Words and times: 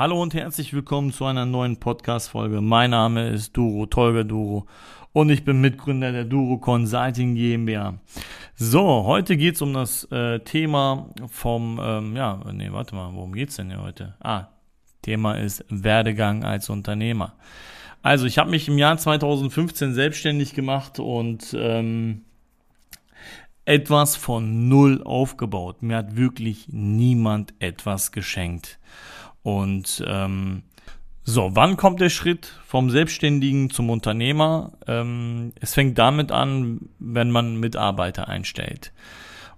Hallo 0.00 0.22
und 0.22 0.32
herzlich 0.32 0.72
willkommen 0.72 1.12
zu 1.12 1.26
einer 1.26 1.44
neuen 1.44 1.76
Podcast-Folge. 1.76 2.62
Mein 2.62 2.92
Name 2.92 3.28
ist 3.28 3.54
Duro, 3.54 3.84
Tolga 3.84 4.22
Duro 4.22 4.66
und 5.12 5.28
ich 5.28 5.44
bin 5.44 5.60
Mitgründer 5.60 6.10
der 6.10 6.24
Duro 6.24 6.56
Consulting 6.56 7.34
GmbH. 7.34 8.00
So, 8.56 9.04
heute 9.04 9.36
geht's 9.36 9.60
um 9.60 9.74
das 9.74 10.04
äh, 10.04 10.38
Thema 10.40 11.10
vom, 11.26 11.78
ähm, 11.84 12.16
ja, 12.16 12.40
nee, 12.50 12.72
warte 12.72 12.94
mal, 12.94 13.12
worum 13.12 13.34
geht's 13.34 13.56
denn 13.56 13.68
hier 13.68 13.82
heute? 13.82 14.14
Ah, 14.20 14.46
Thema 15.02 15.34
ist 15.34 15.66
Werdegang 15.68 16.44
als 16.44 16.70
Unternehmer. 16.70 17.34
Also, 18.00 18.24
ich 18.24 18.38
habe 18.38 18.48
mich 18.48 18.68
im 18.68 18.78
Jahr 18.78 18.96
2015 18.96 19.92
selbstständig 19.92 20.54
gemacht 20.54 20.98
und 20.98 21.54
ähm, 21.60 22.22
etwas 23.66 24.16
von 24.16 24.70
null 24.70 25.02
aufgebaut. 25.02 25.82
Mir 25.82 25.98
hat 25.98 26.16
wirklich 26.16 26.68
niemand 26.70 27.52
etwas 27.58 28.12
geschenkt. 28.12 28.78
Und 29.42 30.04
ähm, 30.06 30.62
so, 31.22 31.50
wann 31.54 31.76
kommt 31.76 32.00
der 32.00 32.10
Schritt 32.10 32.52
vom 32.66 32.90
Selbstständigen 32.90 33.70
zum 33.70 33.90
Unternehmer? 33.90 34.72
Ähm, 34.86 35.52
es 35.60 35.74
fängt 35.74 35.98
damit 35.98 36.32
an, 36.32 36.88
wenn 36.98 37.30
man 37.30 37.56
Mitarbeiter 37.56 38.28
einstellt. 38.28 38.92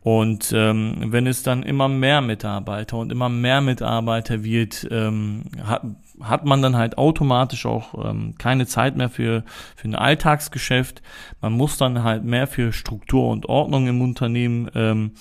Und 0.00 0.52
ähm, 0.56 1.06
wenn 1.08 1.26
es 1.26 1.42
dann 1.42 1.64
immer 1.64 1.88
mehr 1.88 2.20
Mitarbeiter 2.20 2.96
und 2.96 3.12
immer 3.12 3.28
mehr 3.28 3.60
Mitarbeiter 3.60 4.44
wird, 4.44 4.86
ähm, 4.90 5.42
hat, 5.62 5.82
hat 6.22 6.44
man 6.44 6.62
dann 6.62 6.76
halt 6.76 6.96
automatisch 6.96 7.66
auch 7.66 8.08
ähm, 8.08 8.36
keine 8.38 8.66
Zeit 8.66 8.96
mehr 8.96 9.10
für, 9.10 9.44
für 9.76 9.88
ein 9.88 9.96
Alltagsgeschäft. 9.96 11.02
Man 11.40 11.52
muss 11.52 11.76
dann 11.76 12.04
halt 12.04 12.24
mehr 12.24 12.46
für 12.46 12.72
Struktur 12.72 13.28
und 13.28 13.46
Ordnung 13.46 13.88
im 13.88 14.00
Unternehmen 14.00 14.70
ähm, 14.74 15.12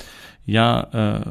ja 0.46 0.82
äh, 0.94 1.22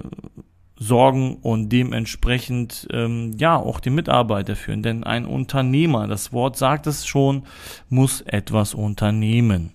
sorgen 0.78 1.36
und 1.36 1.70
dementsprechend 1.70 2.86
ähm, 2.92 3.32
ja 3.38 3.56
auch 3.56 3.80
die 3.80 3.90
Mitarbeiter 3.90 4.56
führen. 4.56 4.82
Denn 4.82 5.04
ein 5.04 5.24
Unternehmer, 5.24 6.06
das 6.06 6.32
Wort 6.32 6.56
sagt 6.56 6.86
es 6.86 7.06
schon, 7.06 7.44
muss 7.88 8.20
etwas 8.20 8.74
unternehmen 8.74 9.72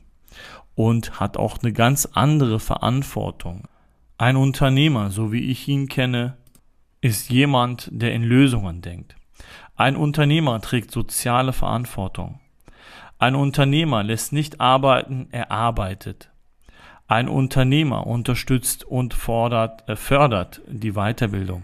und 0.75 1.19
hat 1.19 1.37
auch 1.37 1.57
eine 1.61 1.73
ganz 1.73 2.07
andere 2.13 2.59
Verantwortung. 2.59 3.63
Ein 4.17 4.35
Unternehmer, 4.35 5.09
so 5.09 5.31
wie 5.31 5.49
ich 5.51 5.67
ihn 5.67 5.87
kenne, 5.87 6.37
ist 7.01 7.29
jemand, 7.29 7.89
der 7.91 8.13
in 8.13 8.23
Lösungen 8.23 8.81
denkt. 8.81 9.15
Ein 9.75 9.95
Unternehmer 9.95 10.61
trägt 10.61 10.91
soziale 10.91 11.53
Verantwortung. 11.53 12.39
Ein 13.17 13.35
Unternehmer 13.35 14.03
lässt 14.03 14.33
nicht 14.33 14.61
arbeiten, 14.61 15.27
er 15.31 15.51
arbeitet. 15.51 16.30
Ein 17.11 17.27
Unternehmer 17.27 18.07
unterstützt 18.07 18.85
und 18.85 19.13
fordert, 19.13 19.83
äh, 19.89 19.97
fördert 19.97 20.61
die 20.65 20.93
Weiterbildung. 20.93 21.63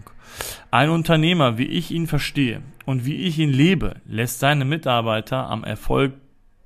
Ein 0.70 0.90
Unternehmer, 0.90 1.56
wie 1.56 1.64
ich 1.64 1.90
ihn 1.90 2.06
verstehe 2.06 2.60
und 2.84 3.06
wie 3.06 3.14
ich 3.14 3.38
ihn 3.38 3.48
lebe, 3.48 3.94
lässt 4.04 4.40
seine 4.40 4.66
Mitarbeiter 4.66 5.48
am 5.48 5.64
Erfolg 5.64 6.12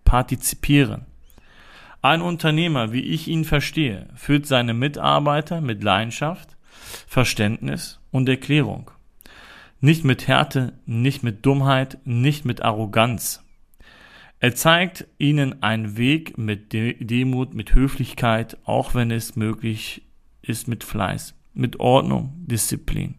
partizipieren. 0.05 1.06
Ein 2.00 2.22
Unternehmer, 2.22 2.92
wie 2.92 3.02
ich 3.02 3.28
ihn 3.28 3.44
verstehe, 3.44 4.08
führt 4.16 4.47
seine 4.47 4.74
Mitarbeiter 4.74 5.61
mit 5.61 5.84
Leidenschaft, 5.84 6.56
Verständnis 7.06 8.00
und 8.11 8.28
Erklärung. 8.28 8.91
Nicht 9.80 10.02
mit 10.02 10.27
Härte, 10.27 10.72
nicht 10.86 11.22
mit 11.22 11.46
Dummheit, 11.46 11.98
nicht 12.05 12.44
mit 12.44 12.62
Arroganz. 12.62 13.42
Er 14.43 14.57
zeigt 14.57 15.07
ihnen 15.19 15.62
einen 15.62 15.97
Weg 15.97 16.37
mit 16.37 16.73
Demut, 16.73 17.55
mit 17.55 17.77
Höflichkeit, 17.77 18.58
auch 18.64 18.92
wenn 18.92 19.13
es 19.13 19.36
möglich 19.36 20.03
ist 20.42 20.67
mit 20.67 20.83
Fleiß, 20.83 21.36
mit 21.55 21.79
Ordnung, 21.79 22.33
Disziplin. 22.39 23.14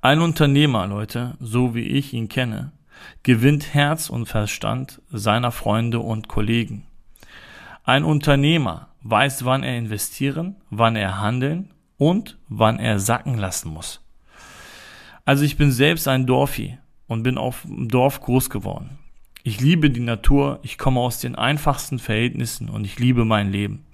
Ein 0.00 0.22
Unternehmer, 0.22 0.86
Leute, 0.86 1.36
so 1.40 1.74
wie 1.74 1.82
ich 1.82 2.14
ihn 2.14 2.30
kenne, 2.30 2.72
gewinnt 3.22 3.74
Herz 3.74 4.08
und 4.08 4.24
Verstand 4.24 5.02
seiner 5.10 5.52
Freunde 5.52 6.00
und 6.00 6.26
Kollegen. 6.26 6.86
Ein 7.84 8.04
Unternehmer 8.04 8.88
weiß, 9.02 9.44
wann 9.44 9.62
er 9.62 9.76
investieren, 9.76 10.56
wann 10.70 10.96
er 10.96 11.20
handeln 11.20 11.74
und 11.98 12.38
wann 12.48 12.78
er 12.78 12.98
sacken 12.98 13.36
lassen 13.36 13.74
muss. 13.74 14.02
Also 15.26 15.44
ich 15.44 15.58
bin 15.58 15.70
selbst 15.70 16.08
ein 16.08 16.24
Dorfi 16.24 16.78
und 17.08 17.24
bin 17.24 17.36
auf 17.36 17.64
dem 17.66 17.90
Dorf 17.90 18.22
groß 18.22 18.48
geworden. 18.48 19.00
Ich 19.48 19.60
liebe 19.60 19.90
die 19.90 20.00
Natur, 20.00 20.58
ich 20.64 20.76
komme 20.76 20.98
aus 20.98 21.20
den 21.20 21.36
einfachsten 21.36 22.00
Verhältnissen 22.00 22.68
und 22.68 22.84
ich 22.84 22.98
liebe 22.98 23.24
mein 23.24 23.52
Leben. 23.52 23.86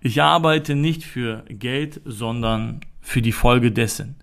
Ich 0.00 0.20
arbeite 0.22 0.74
nicht 0.74 1.04
für 1.04 1.44
Geld, 1.48 2.00
sondern 2.04 2.80
für 3.00 3.22
die 3.22 3.30
Folge 3.30 3.70
dessen. 3.70 4.16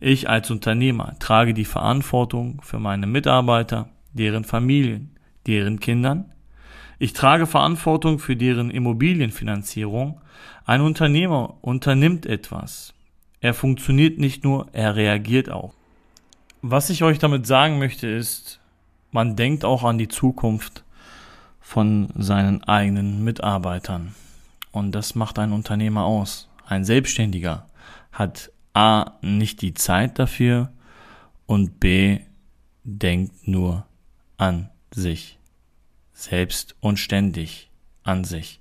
Ich 0.00 0.26
als 0.26 0.50
Unternehmer 0.50 1.14
trage 1.18 1.52
die 1.52 1.66
Verantwortung 1.66 2.62
für 2.62 2.78
meine 2.78 3.06
Mitarbeiter, 3.06 3.90
deren 4.14 4.44
Familien, 4.44 5.10
deren 5.46 5.78
Kindern. 5.78 6.32
Ich 6.98 7.12
trage 7.12 7.46
Verantwortung 7.46 8.18
für 8.18 8.34
deren 8.34 8.70
Immobilienfinanzierung. 8.70 10.22
Ein 10.64 10.80
Unternehmer 10.80 11.58
unternimmt 11.60 12.24
etwas. 12.24 12.94
Er 13.42 13.52
funktioniert 13.52 14.18
nicht 14.18 14.42
nur, 14.42 14.68
er 14.72 14.96
reagiert 14.96 15.50
auch. 15.50 15.74
Was 16.62 16.88
ich 16.88 17.02
euch 17.02 17.18
damit 17.18 17.46
sagen 17.46 17.78
möchte 17.78 18.08
ist, 18.08 18.62
man 19.14 19.36
denkt 19.36 19.64
auch 19.64 19.84
an 19.84 19.96
die 19.96 20.08
Zukunft 20.08 20.82
von 21.60 22.08
seinen 22.16 22.64
eigenen 22.64 23.22
Mitarbeitern. 23.22 24.12
Und 24.72 24.90
das 24.90 25.14
macht 25.14 25.38
ein 25.38 25.52
Unternehmer 25.52 26.04
aus. 26.04 26.48
Ein 26.66 26.84
Selbstständiger 26.84 27.68
hat 28.10 28.50
A 28.72 29.12
nicht 29.22 29.62
die 29.62 29.72
Zeit 29.72 30.18
dafür 30.18 30.72
und 31.46 31.78
B 31.78 32.22
denkt 32.82 33.46
nur 33.46 33.86
an 34.36 34.70
sich. 34.92 35.38
Selbst 36.12 36.74
und 36.80 36.98
ständig 36.98 37.70
an 38.02 38.24
sich. 38.24 38.60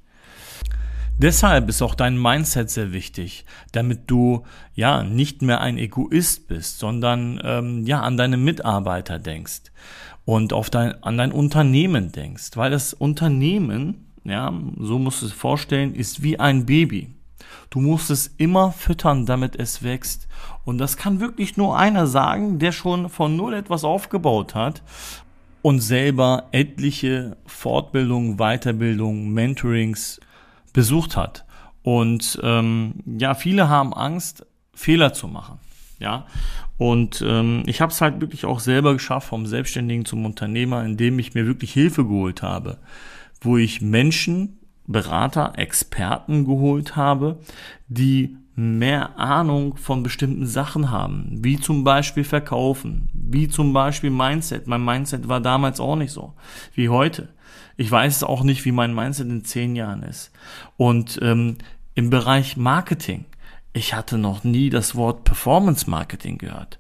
Deshalb 1.18 1.70
ist 1.70 1.82
auch 1.82 1.96
dein 1.96 2.20
Mindset 2.20 2.70
sehr 2.70 2.92
wichtig, 2.92 3.46
damit 3.72 4.02
du 4.08 4.44
ja 4.74 5.04
nicht 5.04 5.42
mehr 5.42 5.62
ein 5.62 5.78
Egoist 5.78 6.48
bist, 6.48 6.80
sondern 6.80 7.40
ähm, 7.44 7.86
ja 7.86 8.02
an 8.02 8.18
deine 8.18 8.38
Mitarbeiter 8.38 9.20
denkst 9.20 9.72
und 10.26 10.54
auf 10.54 10.70
dein, 10.70 11.02
an 11.04 11.18
dein 11.18 11.32
Unternehmen 11.32 12.12
denkst, 12.12 12.52
weil 12.56 12.72
das 12.72 12.94
Unternehmen, 12.94 14.08
ja, 14.24 14.52
so 14.80 14.98
musst 14.98 15.22
du 15.22 15.28
es 15.28 15.34
vorstellen, 15.34 15.94
ist 15.94 16.24
wie 16.24 16.40
ein 16.40 16.66
Baby. 16.66 17.14
Du 17.70 17.80
musst 17.80 18.10
es 18.10 18.28
immer 18.38 18.72
füttern, 18.72 19.26
damit 19.26 19.56
es 19.56 19.84
wächst. 19.84 20.28
Und 20.64 20.78
das 20.78 20.98
kann 20.98 21.20
wirklich 21.20 21.58
nur 21.58 21.78
einer 21.78 22.08
sagen, 22.08 22.60
der 22.60 22.72
schon 22.72 23.10
von 23.10 23.36
null 23.36 23.54
etwas 23.54 23.84
aufgebaut 23.84 24.56
hat 24.56 24.82
und 25.62 25.80
selber 25.80 26.48
etliche 26.52 27.38
Fortbildungen, 27.46 28.38
Weiterbildungen, 28.38 29.32
Mentorings 29.34 30.20
besucht 30.74 31.16
hat. 31.16 31.46
Und 31.84 32.40
ähm, 32.44 32.96
ja, 33.06 33.34
viele 33.36 33.70
haben 33.70 33.94
Angst, 33.94 34.46
Fehler 34.74 35.14
zu 35.14 35.28
machen. 35.28 35.60
Ja, 36.00 36.26
und 36.78 37.24
ähm, 37.26 37.64
ich 37.66 37.80
habe 37.80 37.92
es 37.92 38.02
halt 38.02 38.20
wirklich 38.20 38.46
auch 38.46 38.60
selber 38.60 38.94
geschafft, 38.94 39.28
vom 39.28 39.46
Selbstständigen 39.46 40.06
zum 40.06 40.26
Unternehmer, 40.26 40.84
indem 40.84 41.20
ich 41.20 41.34
mir 41.34 41.46
wirklich 41.46 41.72
Hilfe 41.72 42.04
geholt 42.04 42.42
habe, 42.42 42.80
wo 43.42 43.58
ich 43.58 43.82
Menschen, 43.82 44.58
Berater, 44.86 45.54
Experten 45.56 46.44
geholt 46.46 46.98
habe, 46.98 47.40
die 47.88 48.36
mehr 48.56 49.18
Ahnung 49.18 49.78
von 49.78 50.04
bestimmten 50.04 50.46
Sachen 50.46 50.92
haben, 50.92 51.40
wie 51.44 51.60
zum 51.60 51.84
Beispiel 51.84 52.24
Verkaufen, 52.24 53.10
wie 53.34 53.50
zum 53.50 53.74
Beispiel 53.74 54.10
Mindset. 54.10 54.68
Mein 54.68 54.86
Mindset 54.86 55.28
war 55.28 55.42
damals 55.42 55.80
auch 55.80 55.96
nicht 55.96 56.12
so 56.12 56.34
wie 56.74 56.90
heute. 56.90 57.30
Ich 57.76 57.90
weiß 57.90 58.24
auch 58.24 58.44
nicht, 58.44 58.64
wie 58.66 58.72
mein 58.72 58.94
Mindset 58.94 59.28
in 59.28 59.44
zehn 59.44 59.76
Jahren 59.76 60.04
ist. 60.04 60.32
Und 60.78 61.20
ähm, 61.22 61.58
im 61.96 62.10
Bereich 62.10 62.56
Marketing, 62.56 63.26
ich 63.74 63.94
hatte 63.94 64.18
noch 64.18 64.44
nie 64.44 64.70
das 64.70 64.96
Wort 64.96 65.24
Performance 65.24 65.90
Marketing 65.90 66.38
gehört. 66.38 66.80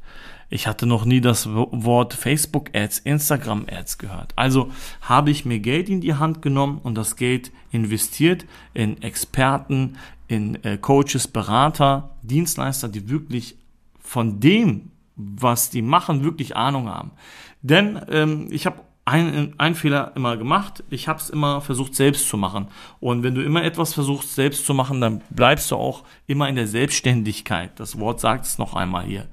Ich 0.49 0.67
hatte 0.67 0.85
noch 0.85 1.03
nie 1.03 1.19
das 1.19 1.49
Wort 1.49 2.13
Facebook 2.13 2.69
Ads, 2.75 2.99
Instagram 2.99 3.65
Ads 3.67 3.97
gehört. 3.97 4.33
Also 4.35 4.71
habe 5.01 5.31
ich 5.31 5.45
mir 5.45 5.59
Geld 5.59 5.89
in 5.89 5.99
die 5.99 6.13
Hand 6.13 6.43
genommen 6.43 6.79
und 6.83 6.95
das 6.95 7.15
Geld 7.15 7.51
investiert 7.71 8.45
in 8.75 9.01
Experten, 9.01 9.97
in 10.27 10.63
äh, 10.63 10.77
Coaches, 10.77 11.27
Berater, 11.27 12.11
Dienstleister, 12.21 12.87
die 12.87 13.09
wirklich 13.09 13.57
von 13.99 14.39
dem, 14.39 14.91
was 15.15 15.69
die 15.69 15.81
machen, 15.81 16.23
wirklich 16.23 16.55
Ahnung 16.55 16.89
haben. 16.89 17.11
Denn 17.61 17.99
ähm, 18.09 18.47
ich 18.49 18.65
habe 18.65 18.81
ein, 19.05 19.53
ein 19.57 19.75
Fehler 19.75 20.13
immer 20.15 20.37
gemacht. 20.37 20.83
Ich 20.89 21.07
habe 21.07 21.19
es 21.19 21.29
immer 21.29 21.59
versucht 21.61 21.95
selbst 21.95 22.29
zu 22.29 22.37
machen. 22.37 22.67
Und 22.99 23.23
wenn 23.23 23.35
du 23.35 23.43
immer 23.43 23.63
etwas 23.63 23.93
versuchst 23.93 24.33
selbst 24.33 24.65
zu 24.65 24.73
machen, 24.73 25.01
dann 25.01 25.21
bleibst 25.29 25.71
du 25.71 25.75
auch 25.75 26.03
immer 26.25 26.47
in 26.47 26.55
der 26.55 26.67
Selbstständigkeit. 26.67 27.77
Das 27.79 27.99
Wort 27.99 28.21
sagt 28.21 28.45
es 28.45 28.57
noch 28.57 28.75
einmal 28.75 29.03
hier. 29.03 29.27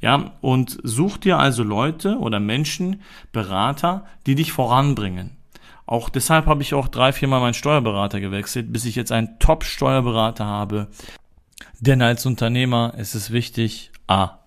Ja, 0.00 0.32
und 0.40 0.78
such 0.82 1.18
dir 1.18 1.38
also 1.38 1.62
Leute 1.62 2.18
oder 2.18 2.40
Menschen, 2.40 3.02
Berater, 3.32 4.04
die 4.26 4.34
dich 4.34 4.52
voranbringen. 4.52 5.36
Auch 5.86 6.08
deshalb 6.08 6.46
habe 6.46 6.62
ich 6.62 6.74
auch 6.74 6.88
drei, 6.88 7.12
viermal 7.12 7.40
meinen 7.40 7.54
Steuerberater 7.54 8.18
gewechselt, 8.18 8.72
bis 8.72 8.84
ich 8.84 8.96
jetzt 8.96 9.12
einen 9.12 9.38
Top-Steuerberater 9.38 10.44
habe. 10.44 10.88
Denn 11.78 12.02
als 12.02 12.26
Unternehmer 12.26 12.94
ist 12.96 13.14
es 13.14 13.30
wichtig, 13.30 13.92
A, 14.06 14.38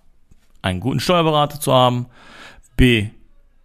einen 0.68 0.80
guten 0.80 1.00
Steuerberater 1.00 1.60
zu 1.60 1.74
haben, 1.74 2.08
B, 2.76 3.10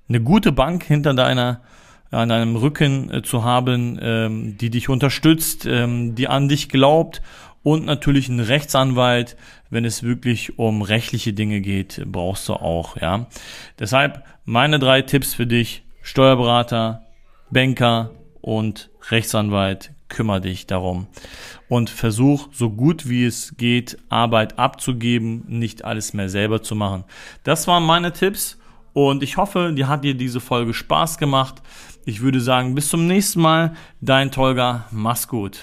eine 0.09 0.21
gute 0.21 0.53
Bank 0.53 0.85
hinter 0.85 1.15
deiner 1.15 1.61
an 2.11 2.29
deinem 2.29 2.57
Rücken 2.57 3.11
äh, 3.11 3.23
zu 3.23 3.43
haben, 3.43 3.99
ähm, 4.01 4.59
die 4.59 4.69
dich 4.69 4.89
unterstützt, 4.89 5.65
ähm, 5.65 6.15
die 6.15 6.29
an 6.29 6.49
dich 6.49 6.69
glaubt 6.69 7.23
und 7.63 7.87
natürlich 7.87 8.29
einen 8.29 8.41
Rechtsanwalt, 8.41 9.37
wenn 9.71 9.85
es 9.85 10.03
wirklich 10.03 10.59
um 10.59 10.83
rechtliche 10.83 11.33
Dinge 11.33 11.61
geht, 11.61 12.03
brauchst 12.07 12.49
du 12.49 12.55
auch, 12.55 12.97
ja. 12.99 13.27
Deshalb 13.79 14.25
meine 14.45 14.79
drei 14.79 15.03
Tipps 15.03 15.33
für 15.33 15.47
dich: 15.47 15.85
Steuerberater, 16.03 17.07
Banker 17.51 18.11
und 18.41 18.91
Rechtsanwalt. 19.11 19.93
Kümmer 20.13 20.39
dich 20.39 20.67
darum 20.67 21.09
und 21.69 21.91
versuch 21.91 22.49
so 22.53 22.71
gut 22.71 23.09
wie 23.09 23.25
es 23.25 23.57
geht 23.57 23.97
Arbeit 24.11 24.59
abzugeben, 24.59 25.45
nicht 25.49 25.85
alles 25.85 26.13
mehr 26.13 26.29
selber 26.29 26.63
zu 26.63 26.77
machen. 26.77 27.05
Das 27.43 27.67
waren 27.67 27.85
meine 27.85 28.13
Tipps 28.13 28.59
und 28.93 29.23
ich 29.23 29.39
hoffe, 29.39 29.73
dir 29.75 29.89
hat 29.89 30.05
dir 30.05 30.15
diese 30.15 30.41
Folge 30.41 30.75
Spaß 30.75 31.17
gemacht. 31.19 31.63
Ich 32.05 32.21
würde 32.21 32.41
sagen, 32.41 32.75
bis 32.75 32.89
zum 32.89 33.07
nächsten 33.07 33.41
Mal. 33.41 33.75
Dein 34.01 34.31
Tolga, 34.31 34.85
mach's 34.91 35.29
gut. 35.29 35.61